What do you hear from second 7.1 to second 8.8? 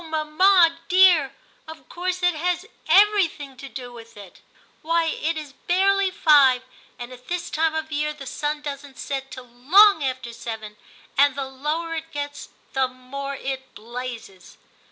at this time of year the sun